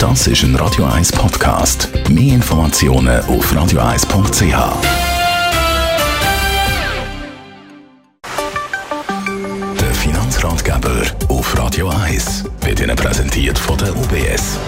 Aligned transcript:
Das 0.00 0.26
ist 0.26 0.44
ein 0.44 0.56
Radio 0.56 0.86
1 0.86 1.12
Podcast. 1.12 1.90
Mehr 2.08 2.36
Informationen 2.36 3.20
auf 3.26 3.52
radio1.ch. 3.52 4.42
Der 9.78 9.94
Finanzratgeber 9.94 11.02
auf 11.28 11.58
Radio 11.58 11.90
1 11.90 12.44
wird 12.62 12.80
Ihnen 12.80 12.96
präsentiert 12.96 13.58
von 13.58 13.76
der 13.76 13.94
UBS. 13.94 14.58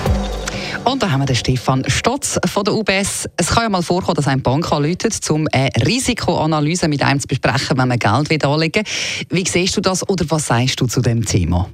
Und 0.85 1.03
da 1.03 1.11
haben 1.11 1.23
wir 1.23 1.27
den 1.27 1.37
Stefan 1.37 1.83
Stotz 1.89 2.39
von 2.45 2.65
der 2.65 2.75
UBS. 2.75 3.27
Es 3.39 3.47
kann 3.47 3.63
ja 3.63 3.69
mal 3.71 3.83
vorkommen, 3.83 4.17
dass 4.17 4.29
eine 4.29 4.43
Bank 4.43 4.71
anruft, 4.71 5.31
um 5.31 5.49
eine 5.51 5.71
Risikoanalyse 5.87 6.89
mit 6.89 7.03
einem 7.03 7.21
zu 7.21 7.27
besprechen, 7.27 7.79
wenn 7.79 7.89
man 7.89 7.99
Geld 7.99 8.29
will 8.29 8.45
anlegen 8.45 8.85
will. 8.85 9.27
Wie 9.31 9.49
siehst 9.49 9.79
du 9.79 9.81
das 9.81 10.07
oder 10.07 10.27
was 10.29 10.49
sagst 10.49 10.79
du 10.79 10.87
zu 10.87 11.01
dem 11.01 11.25
Thema? 11.25 11.71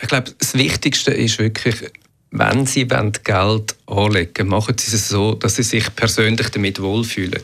Ich 0.00 0.08
glaube, 0.08 0.32
das 0.38 0.54
Wichtigste 0.54 1.12
ist 1.12 1.38
wirklich, 1.38 1.92
wenn 2.32 2.66
Sie 2.66 2.86
Geld 3.24 3.76
anlegen 3.86 4.32
wollen, 4.34 4.48
machen 4.48 4.76
Sie 4.78 4.96
es 4.96 5.08
so, 5.08 5.34
dass 5.34 5.56
Sie 5.56 5.62
sich 5.62 5.94
persönlich 5.94 6.48
damit 6.48 6.80
wohlfühlen. 6.80 7.42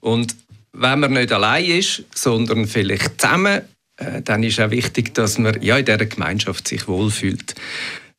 Und 0.00 0.34
wenn 0.72 1.00
man 1.00 1.12
nicht 1.12 1.32
allein 1.32 1.64
ist, 1.64 2.04
sondern 2.14 2.66
vielleicht 2.66 3.20
zusammen, 3.20 3.62
äh, 3.96 4.22
dann 4.22 4.42
ist 4.42 4.60
auch 4.60 4.70
wichtig, 4.70 5.14
dass 5.14 5.38
man 5.38 5.62
ja, 5.62 5.78
in 5.78 5.84
dieser 5.84 6.06
Gemeinschaft 6.06 6.66
sich 6.66 6.88
wohlfühlt. 6.88 7.54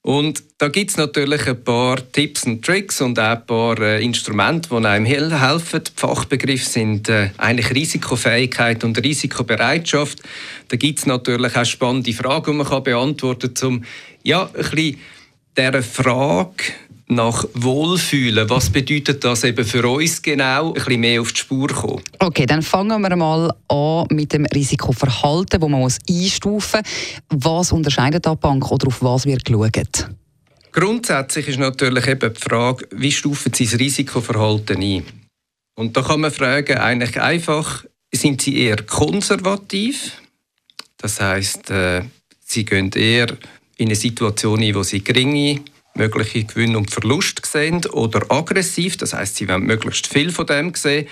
Und 0.01 0.43
da 0.57 0.67
gibt 0.67 0.91
es 0.91 0.97
natürlich 0.97 1.47
ein 1.47 1.63
paar 1.63 1.97
Tipps 2.11 2.43
und 2.43 2.63
Tricks 2.63 2.99
und 2.99 3.17
auch 3.19 3.23
ein 3.23 3.45
paar 3.45 3.79
äh, 3.79 4.03
Instrumente, 4.03 4.69
die 4.69 4.85
einem 4.85 5.05
helfen. 5.05 5.81
Die 5.85 5.91
Fachbegriffe 5.95 6.65
sind 6.65 7.07
äh, 7.07 7.29
eigentlich 7.37 7.73
Risikofähigkeit 7.73 8.83
und 8.83 9.01
Risikobereitschaft. 9.01 10.21
Da 10.67 10.75
gibt 10.75 10.99
es 10.99 11.05
natürlich 11.05 11.55
auch 11.55 11.65
spannende 11.65 12.11
Fragen, 12.11 12.51
die 12.51 12.57
man 12.57 12.67
kann 12.67 12.83
beantworten 12.83 13.53
kann, 13.53 13.67
um 13.67 13.83
ja, 14.23 14.45
ein 14.45 14.51
bisschen 14.53 14.97
dieser 15.57 15.83
Frage 15.83 16.73
nach 17.07 17.45
Wohlfühlen. 17.53 18.49
Was 18.49 18.69
bedeutet 18.69 19.23
das 19.23 19.43
eben 19.43 19.65
für 19.65 19.87
uns 19.87 20.21
genau? 20.21 20.69
Ein 20.69 20.73
bisschen 20.73 20.99
mehr 21.01 21.21
auf 21.21 21.31
die 21.33 21.39
Spur 21.39 21.67
kommen. 21.67 22.01
Okay, 22.19 22.45
dann 22.45 22.61
fangen 22.61 23.01
wir 23.01 23.15
mal 23.15 23.53
an 23.67 24.07
mit 24.09 24.33
dem 24.33 24.45
Risikoverhalten, 24.45 25.59
das 25.59 25.69
man 25.69 25.79
muss 25.79 25.99
einstufen 26.09 26.81
muss. 27.29 27.43
Was 27.45 27.71
unterscheidet 27.71 28.25
die 28.25 28.35
Bank 28.35 28.71
oder 28.71 28.87
auf 28.87 29.01
was 29.01 29.25
wird 29.25 29.45
geschaut? 29.45 30.09
Grundsätzlich 30.71 31.49
ist 31.49 31.59
natürlich 31.59 32.07
eben 32.07 32.33
die 32.33 32.39
Frage, 32.39 32.87
wie 32.91 33.11
stufen 33.11 33.53
Sie 33.53 33.65
das 33.65 33.79
Risikoverhalten 33.79 34.81
ein? 34.81 35.03
Und 35.75 35.95
da 35.95 36.01
kann 36.01 36.21
man 36.21 36.31
fragen, 36.31 36.77
eigentlich 36.77 37.21
einfach, 37.21 37.85
sind 38.11 38.41
Sie 38.41 38.57
eher 38.57 38.77
konservativ? 38.77 40.13
Das 40.97 41.19
heißt, 41.19 41.69
äh, 41.69 42.01
Sie 42.45 42.65
gehen 42.65 42.91
eher 42.91 43.27
in 43.83 43.89
eine 43.89 43.95
Situation 43.95 44.61
ein, 44.61 44.73
wo 44.75 44.83
Sie 44.83 45.03
geringe 45.03 45.61
mögliche 45.95 46.43
Gewinn 46.43 46.75
und 46.75 46.91
Verlust 46.91 47.45
sehen 47.45 47.85
oder 47.87 48.25
aggressiv, 48.29 48.97
das 48.97 49.13
heißt, 49.13 49.35
sie 49.35 49.47
wollen 49.47 49.63
möglichst 49.63 50.07
viel 50.07 50.31
von 50.31 50.47
dem 50.47 50.73
sehen. 50.73 51.07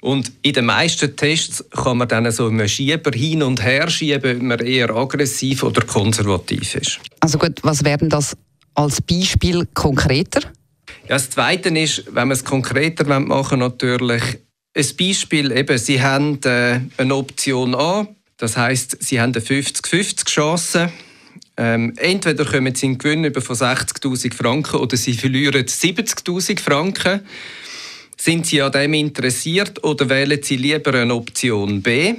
Und 0.00 0.32
in 0.42 0.52
den 0.52 0.66
meisten 0.66 1.16
Tests 1.16 1.64
kann 1.70 1.98
man 1.98 2.08
dann 2.08 2.30
so 2.30 2.46
einen 2.46 2.68
Schieber 2.68 3.10
hin 3.10 3.42
und 3.42 3.64
her 3.64 3.88
schieben, 3.88 4.36
ob 4.36 4.42
man 4.42 4.58
eher 4.60 4.94
aggressiv 4.94 5.62
oder 5.62 5.82
konservativ 5.82 6.74
ist. 6.74 7.00
Also 7.20 7.38
gut, 7.38 7.58
was 7.62 7.84
wären 7.84 8.10
das 8.10 8.36
als 8.74 9.00
Beispiel 9.00 9.66
konkreter? 9.72 10.42
Ja, 11.08 11.16
das 11.16 11.30
Zweite 11.30 11.70
ist, 11.70 12.04
wenn 12.06 12.28
man 12.28 12.32
es 12.32 12.44
konkreter 12.44 13.18
machen 13.18 13.60
natürlich 13.60 14.22
ein 14.76 14.86
Beispiel, 14.98 15.52
eben, 15.52 15.78
Sie 15.78 16.02
haben 16.02 16.38
äh, 16.44 16.80
eine 16.98 17.14
Option 17.14 17.74
A, 17.74 18.06
das 18.36 18.56
heißt, 18.56 18.98
Sie 19.00 19.20
haben 19.20 19.32
eine 19.32 19.42
50-50 19.42 20.26
Chance 20.26 20.92
ähm, 21.56 21.92
entweder 21.96 22.44
kommen 22.44 22.74
sie 22.74 22.86
in 22.86 22.98
Gewinn 22.98 23.24
über 23.24 23.40
von 23.40 23.56
60.000 23.56 24.34
Franken 24.34 24.76
oder 24.76 24.96
sie 24.96 25.14
verlieren 25.14 25.64
70.000 25.64 26.60
Franken. 26.60 27.20
Sind 28.16 28.46
sie 28.46 28.62
an 28.62 28.72
dem 28.72 28.94
interessiert 28.94 29.82
oder 29.84 30.08
wählen 30.08 30.42
sie 30.42 30.56
lieber 30.56 30.94
eine 30.94 31.14
Option 31.14 31.82
B, 31.82 32.14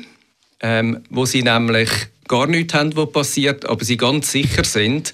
ähm, 0.62 1.02
wo 1.10 1.26
sie 1.26 1.42
nämlich 1.42 1.90
gar 2.28 2.48
nichts 2.48 2.74
haben, 2.74 2.96
was 2.96 3.12
passiert, 3.12 3.66
aber 3.66 3.84
sie 3.84 3.98
ganz 3.98 4.32
sicher 4.32 4.64
sind, 4.64 5.14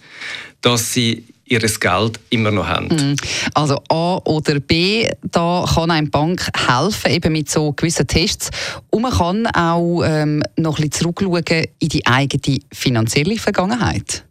dass 0.61 0.93
sie 0.93 1.25
ihr 1.51 1.59
Geld 1.59 2.19
immer 2.29 2.51
noch 2.51 2.67
haben. 2.67 2.87
Mhm. 2.87 3.15
Also 3.53 3.81
A 3.89 4.17
oder 4.23 4.59
B, 4.59 5.09
da 5.23 5.65
kann 5.73 5.91
eine 5.91 6.07
Bank 6.07 6.47
helfen, 6.67 7.11
eben 7.11 7.33
mit 7.33 7.49
so 7.49 7.73
gewissen 7.73 8.07
Tests. 8.07 8.49
Und 8.89 9.01
man 9.01 9.11
kann 9.11 9.47
auch 9.47 10.03
ähm, 10.03 10.43
noch 10.57 10.79
ein 10.79 10.89
bisschen 10.89 11.13
zurückschauen 11.13 11.65
in 11.79 11.89
die 11.89 12.05
eigene 12.05 12.59
finanzielle 12.71 13.37
Vergangenheit. 13.37 14.23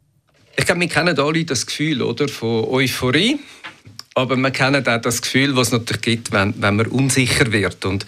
Ich 0.57 0.65
glaube, 0.65 0.81
wir 0.81 0.89
kennen 0.89 1.19
alle 1.19 1.45
das 1.45 1.67
Gefühl 1.67 2.03
oder, 2.03 2.27
von 2.29 2.65
Euphorie. 2.65 3.39
Aber 4.15 4.37
wir 4.37 4.51
kennen 4.51 4.87
auch 4.87 5.01
das 5.01 5.23
Gefühl, 5.23 5.55
was 5.55 5.69
es 5.69 5.73
natürlich 5.73 6.03
gibt, 6.03 6.33
wenn, 6.33 6.55
wenn 6.61 6.77
man 6.77 6.87
unsicher 6.87 7.53
wird. 7.53 7.85
Und 7.85 8.07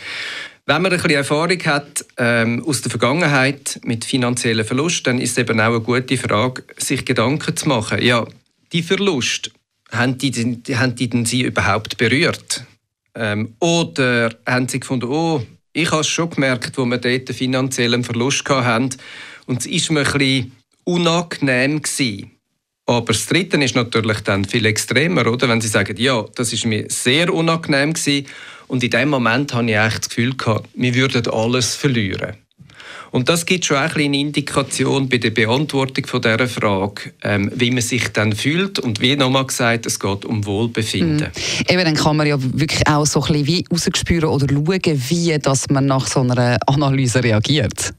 wenn 0.67 0.83
man 0.83 0.93
ein 0.93 0.97
bisschen 0.97 1.13
Erfahrung 1.13 1.59
hat 1.65 2.05
ähm, 2.17 2.65
aus 2.67 2.83
der 2.83 2.91
Vergangenheit 2.91 3.81
mit 3.85 4.05
finanziellen 4.05 4.65
Verlust, 4.65 5.07
dann 5.07 5.19
ist 5.19 5.33
es 5.33 5.39
eben 5.39 5.61
auch 5.61 5.67
eine 5.67 5.81
gute 5.81 6.17
Frage, 6.17 6.65
sich 6.77 7.05
Gedanken 7.05 7.57
zu 7.57 7.69
machen. 7.69 8.03
Ja, 8.03 8.27
die 8.73 8.83
Verlust, 8.83 9.51
haben 9.91 10.19
die, 10.19 10.33
haben 10.75 10.95
die 10.95 11.09
denn 11.09 11.25
Sie 11.25 11.43
überhaupt 11.43 11.99
berührt? 11.99 12.65
Ähm, 13.15 13.55
oder 13.61 14.35
haben 14.47 14.69
Sie 14.69 14.81
gefunden, 14.81 15.07
oh, 15.07 15.47
ich 15.73 15.91
habe 15.91 16.01
es 16.01 16.09
schon 16.09 16.31
gemerkt, 16.31 16.77
wo 16.77 16.85
wir 16.85 16.99
dort 16.99 17.29
einen 17.29 17.37
finanziellen 17.37 18.05
Verlust 18.05 18.49
hatten 18.49 18.91
und 19.47 19.61
es 19.61 19.67
ist 19.67 19.91
mir 19.91 20.07
ein 20.15 20.53
unangenehm 20.85 21.83
gewesen. 21.83 22.33
Aber 22.87 23.13
das 23.13 23.27
Dritte 23.27 23.63
ist 23.63 23.77
natürlich 23.77 24.21
dann 24.21 24.45
viel 24.45 24.67
extremer, 24.67 25.27
oder? 25.27 25.49
Wenn 25.49 25.61
Sie 25.61 25.69
sagen, 25.69 25.97
ja, 25.99 26.25
das 26.35 26.53
ist 26.53 26.67
mir 26.67 26.87
sehr 26.89 27.33
unangenehm 27.33 27.93
gewesen 27.93 28.27
und 28.67 28.83
in 28.83 28.91
dem 28.91 29.09
Moment 29.09 29.55
habe 29.55 29.71
ich 29.71 29.77
echt 29.77 30.01
das 30.01 30.09
Gefühl 30.09 30.37
gehabt, 30.37 30.69
wir 30.75 30.95
würden 30.95 31.27
alles 31.29 31.75
verlieren. 31.75 32.37
Und 33.13 33.29
das 33.29 33.45
gibt 33.45 33.67
schon 33.67 33.77
auch 33.77 33.95
eine 33.95 34.19
Indikation 34.19 35.07
bei 35.07 35.19
der 35.19 35.31
Beantwortung 35.31 36.07
von 36.07 36.23
dieser 36.23 36.49
Frage, 36.49 37.13
ähm, 37.23 37.53
wie 37.55 37.71
man 37.71 37.83
sich 37.83 38.09
dann 38.09 38.33
fühlt. 38.33 38.79
Und 38.79 39.03
wie 39.03 39.15
nochmal 39.17 39.47
gesagt, 39.47 39.85
es 39.85 40.01
geht 40.01 40.25
um 40.25 40.45
Wohlbefinden. 40.47 41.29
Mhm. 41.29 41.65
Eben, 41.69 41.85
dann 41.85 41.95
kann 41.95 42.17
man 42.17 42.27
ja 42.27 42.37
wirklich 42.41 42.87
auch 42.87 43.05
so 43.05 43.23
ein 43.23 43.45
bisschen 43.45 43.47
wie 43.47 43.65
rausspüren 43.71 44.31
oder 44.31 44.47
schauen, 44.49 45.03
wie 45.09 45.39
dass 45.39 45.69
man 45.69 45.85
nach 45.87 46.07
so 46.07 46.21
einer 46.21 46.59
Analyse 46.67 47.23
reagiert. 47.23 47.93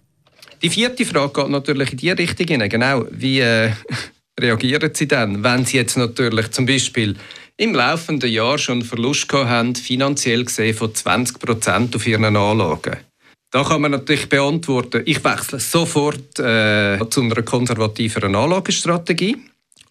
Die 0.64 0.70
vierte 0.70 1.06
Frage 1.06 1.42
geht 1.42 1.50
natürlich 1.50 1.92
in 1.92 1.98
die 1.98 2.10
Richtung 2.10 2.48
hinein. 2.48 2.70
Genau, 2.70 3.06
wie 3.12 3.40
äh, 3.40 3.70
reagieren 4.40 4.90
Sie 4.96 5.08
dann, 5.08 5.44
wenn 5.44 5.64
Sie 5.64 5.78
jetzt 5.78 5.96
natürlich 5.96 6.50
zum 6.50 6.66
Beispiel 6.66 7.16
im 7.58 7.76
laufenden 7.76 8.32
Jahr 8.32 8.58
schon 8.58 8.80
einen 8.80 8.88
Verlust 8.88 9.30
gehabt 9.30 9.48
haben, 9.48 9.76
finanziell 9.76 10.44
gesehen 10.44 10.76
von 10.76 10.96
20 10.96 11.38
Prozent 11.38 11.96
auf 11.96 12.08
Ihren 12.08 12.36
Anlagen? 12.36 12.98
Da 13.54 13.64
kann 13.64 13.82
man 13.82 13.92
natürlich 13.92 14.28
beantworten, 14.30 15.04
ich 15.06 15.24
wechsle 15.24 15.60
sofort 15.60 16.40
äh, 16.40 16.98
zu 17.08 17.22
einer 17.22 17.44
konservativeren 17.44 18.36
Anlagestrategie. 18.36 19.38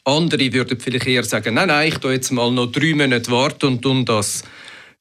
Andere 0.02 0.52
würden 0.52 0.80
vielleicht 0.80 1.06
eher 1.06 1.22
sagen, 1.22 1.54
nein, 1.54 1.68
nein, 1.68 1.86
ich 1.86 1.98
tue 1.98 2.14
jetzt 2.14 2.32
mal 2.32 2.50
noch 2.50 2.72
drei 2.72 2.92
Monate 2.92 3.30
warten 3.30 3.78
und 3.84 4.08
das 4.08 4.42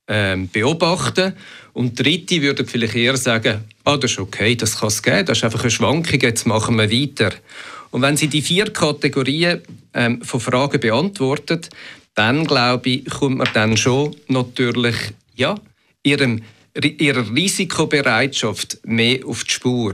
ähm, 0.07 0.47
beobachten. 0.47 1.33
Und 1.73 1.99
Dritte 1.99 2.39
würden 2.43 2.67
vielleicht 2.67 2.93
eher 2.93 3.17
sagen, 3.17 3.63
ah, 3.83 3.97
das 3.97 4.11
ist 4.11 4.19
okay, 4.19 4.55
das 4.55 4.77
kann 4.77 4.89
es 4.89 5.01
geben, 5.01 5.25
das 5.25 5.39
ist 5.39 5.43
einfach 5.43 5.61
eine 5.61 5.71
Schwankung, 5.71 6.19
jetzt 6.21 6.45
machen 6.45 6.75
wir 6.75 6.91
weiter. 6.91 7.31
Und 7.89 8.03
wenn 8.03 8.15
Sie 8.15 8.27
die 8.27 8.43
vier 8.43 8.65
Kategorien 8.65 9.61
ähm, 9.95 10.21
von 10.21 10.39
Fragen 10.39 10.79
beantwortet, 10.79 11.71
dann 12.13 12.45
glaube 12.45 12.91
ich, 12.91 13.05
kommt 13.09 13.39
man 13.39 13.49
dann 13.55 13.75
schon 13.75 14.15
natürlich 14.27 14.97
ja, 15.33 15.55
ihrem 16.03 16.43
ihrer 16.75 17.33
Risikobereitschaft 17.33 18.79
mehr 18.83 19.25
auf 19.25 19.43
die 19.43 19.51
Spur. 19.51 19.93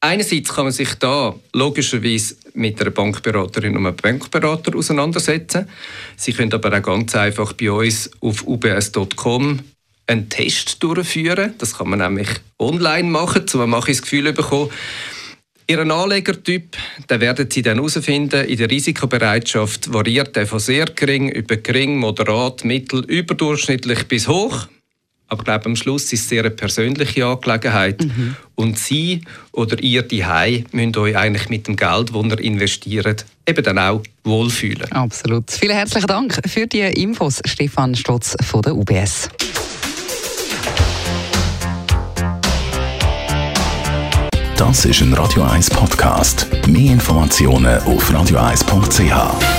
Einerseits 0.00 0.54
kann 0.54 0.66
man 0.66 0.72
sich 0.72 0.94
da 0.94 1.34
logischerweise 1.52 2.36
mit 2.54 2.80
einer 2.80 2.90
Bankberaterin 2.90 3.76
und 3.76 3.86
einem 3.86 3.96
Bankberater 3.96 4.76
auseinandersetzen. 4.76 5.68
Sie 6.16 6.32
können 6.32 6.52
aber 6.52 6.76
auch 6.76 6.82
ganz 6.82 7.14
einfach 7.16 7.52
bei 7.54 7.70
uns 7.70 8.10
auf 8.20 8.46
ubs.com 8.46 9.60
einen 10.06 10.28
Test 10.28 10.82
durchführen. 10.82 11.54
Das 11.58 11.76
kann 11.76 11.88
man 11.88 11.98
nämlich 11.98 12.28
online 12.58 13.08
machen, 13.08 13.48
so 13.48 13.64
ich 13.64 13.84
das 13.84 14.02
Gefühl 14.02 14.32
bekommen. 14.32 14.70
Ihren 15.68 15.90
Anlegertyp, 15.90 16.76
den 17.10 17.20
werden 17.20 17.48
Sie 17.50 17.62
dann 17.62 17.78
herausfinden. 17.78 18.44
In 18.44 18.56
der 18.56 18.70
Risikobereitschaft 18.70 19.92
variiert 19.92 20.36
er 20.36 20.46
von 20.46 20.60
sehr 20.60 20.84
gering 20.84 21.28
über 21.28 21.56
gering, 21.56 21.98
moderat, 21.98 22.64
mittel, 22.64 23.04
überdurchschnittlich 23.04 24.04
bis 24.04 24.28
hoch. 24.28 24.68
Aber 25.36 25.42
ich 25.42 25.44
glaube, 25.44 25.66
am 25.66 25.76
Schluss 25.76 26.04
ist 26.14 26.22
es 26.22 26.28
sehr 26.30 26.40
eine 26.40 26.50
persönliche 26.50 27.26
Angelegenheit. 27.26 28.02
Mhm. 28.02 28.36
Und 28.54 28.78
Sie 28.78 29.20
oder 29.52 29.78
ihr 29.82 30.02
die 30.02 30.24
müsst 30.72 30.96
euch 30.96 31.14
eigentlich 31.14 31.50
mit 31.50 31.68
dem 31.68 31.76
Geld, 31.76 32.10
das 32.14 32.24
ihr 32.24 32.40
investiert, 32.40 33.26
eben 33.46 33.62
dann 33.62 33.78
auch 33.78 34.02
wohlfühlen. 34.24 34.90
Absolut. 34.92 35.50
Vielen 35.50 35.76
herzlichen 35.76 36.06
Dank 36.06 36.40
für 36.46 36.66
die 36.66 36.80
Infos, 36.80 37.40
Stefan 37.44 37.94
Stotz 37.94 38.34
von 38.42 38.62
der 38.62 38.74
UBS. 38.74 39.28
Das 44.56 44.86
ist 44.86 45.02
ein 45.02 45.12
Radio 45.12 45.42
1 45.42 45.68
Podcast. 45.68 46.46
Mehr 46.66 46.92
Informationen 46.94 47.78
auf 47.82 48.10
radio1.ch. 48.10 49.55